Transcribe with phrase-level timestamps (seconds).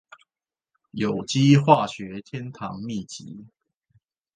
[0.93, 3.45] 有機化學天堂祕笈